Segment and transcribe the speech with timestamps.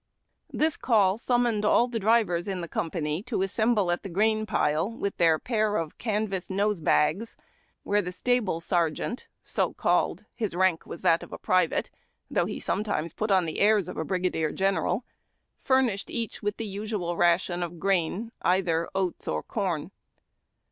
[0.51, 4.89] This call summoned all the drivers in the company to assemble at the grain pile
[4.89, 7.37] with their pair of canvas nose bags,
[7.83, 11.91] where the stable sergeant, so called (his rank was that of a private,
[12.31, 15.05] though he sometimes put on the airs of a brig adier general),
[15.59, 19.91] furnished each with the usual ration of grain, either oats or corn.